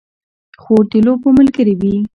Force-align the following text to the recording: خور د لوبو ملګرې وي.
خور 0.61 0.83
د 0.91 0.93
لوبو 1.05 1.29
ملګرې 1.39 1.73
وي. 1.81 1.95